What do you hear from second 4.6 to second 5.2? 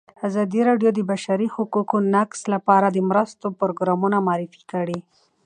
کړي.